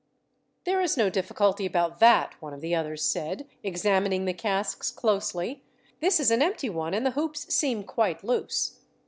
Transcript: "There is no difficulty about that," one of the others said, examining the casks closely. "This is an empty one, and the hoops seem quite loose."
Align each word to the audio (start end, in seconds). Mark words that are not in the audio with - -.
"There 0.63 0.81
is 0.81 0.97
no 0.97 1.11
difficulty 1.11 1.63
about 1.63 1.99
that," 1.99 2.33
one 2.41 2.55
of 2.55 2.61
the 2.61 2.73
others 2.73 3.03
said, 3.03 3.47
examining 3.61 4.25
the 4.25 4.33
casks 4.33 4.89
closely. 4.89 5.61
"This 5.99 6.19
is 6.19 6.31
an 6.31 6.41
empty 6.41 6.71
one, 6.71 6.95
and 6.95 7.05
the 7.05 7.11
hoops 7.11 7.53
seem 7.53 7.83
quite 7.83 8.23
loose." 8.23 8.79